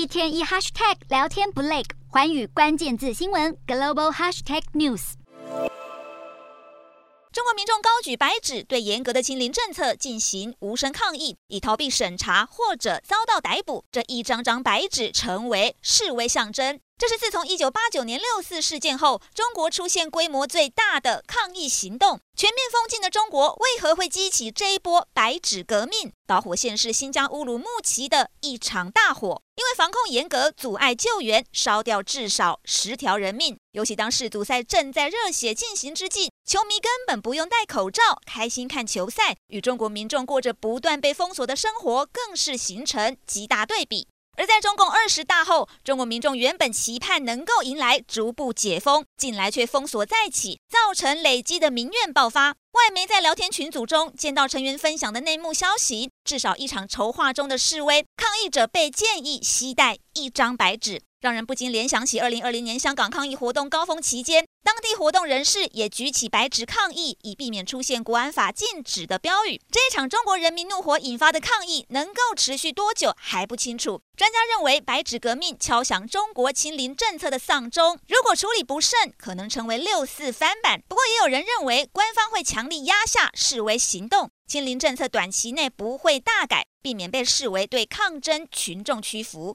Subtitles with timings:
[0.00, 5.12] 一天一 hashtag 聊天不累，寰宇关键字新闻 global hashtag news。
[7.30, 13.84] 中国民众高举白纸，对严格的清零政策进行无声抗议，以逃避审查或者遭到逮捕。
[13.92, 16.80] 这一张张白纸成为示威象征。
[17.00, 22.20] 这是自从一九八九年六四事件后，中国出现规模最大的抗议行动。
[22.36, 26.12] 全面封禁的中国为何会激起这一波白纸革命？
[26.26, 33.56] 导火线是新疆乌鲁木齐的一场大火，因为防控严格，阻碍救援，烧掉至少十条人命。
[33.72, 44.06] 尤其当世足赛正在热血进行之际，球迷根本不用戴口罩，开心看球赛，与中国民众过着不断被封锁的生活，更是形成极大对比。
[44.36, 52.54] 而在中共二十大后，中国民众原本期盼能够迎来逐步解封，近来却封锁再起，造成累积的民怨爆发。
[52.72, 61.02] 外媒在聊天群组中见到成员分享的内幕消息，至少一场筹划中的示威，抗议者被建议携带一张白纸。
[61.20, 69.60] 让人不禁联想起二零二零年香港抗议活动高峰期间，当地活动人士也举起白纸抗议，以避免出现国安法禁止的标语。
[69.70, 74.00] 这场中国人民怒火引发的抗议能够持续多久还不清楚。
[74.16, 80.80] 专家认为，白纸革命敲响中国清零政策的丧钟，如果处理不慎，可能成为六四翻版。
[80.88, 89.48] 不过，也有人认为，官方会强强力压下视为行动，清零政策短期内不会大改，避免被视为对抗争群众屈服。